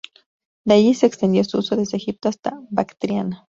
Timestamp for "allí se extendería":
0.73-1.43